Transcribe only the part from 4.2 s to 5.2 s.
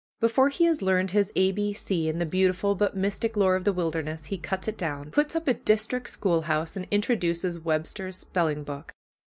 he cuts it down,